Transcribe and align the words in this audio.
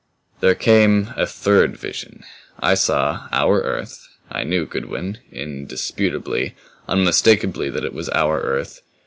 "There 0.39 0.55
came 0.55 1.13
a 1.15 1.27
third 1.27 1.77
vision. 1.77 2.23
I 2.59 2.73
saw 2.73 3.27
our 3.31 3.61
Earth 3.61 4.07
I 4.31 4.43
knew, 4.43 4.65
Goodwin, 4.65 5.19
indisputably, 5.31 6.55
unmistakably 6.87 7.69
that 7.69 7.85
it 7.85 7.93
was 7.93 8.09
our 8.09 8.39
earth. 8.41 8.81